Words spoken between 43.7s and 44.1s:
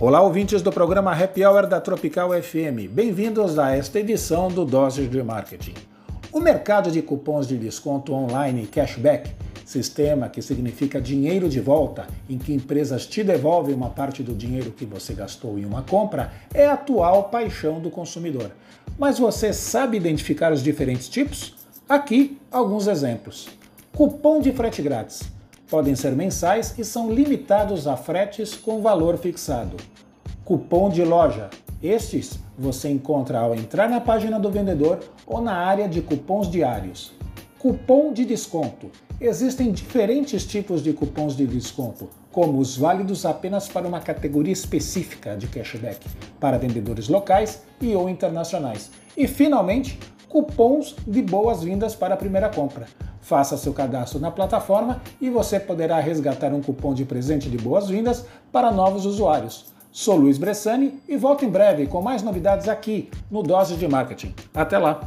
uma